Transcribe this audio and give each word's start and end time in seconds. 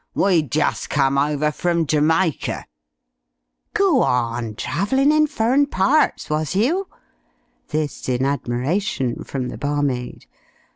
We'd 0.15 0.49
just 0.51 0.89
come 0.89 1.15
over 1.19 1.51
frum 1.51 1.85
Jamaica" 1.85 2.65
"Go 3.75 4.01
on! 4.01 4.55
Travellin' 4.55 5.11
in 5.11 5.27
furrin 5.27 5.67
parts 5.67 6.27
was 6.27 6.55
you!" 6.55 6.87
this 7.67 8.09
in 8.09 8.25
admiration 8.25 9.23
from 9.23 9.49
the 9.49 9.59
barmaid. 9.59 10.25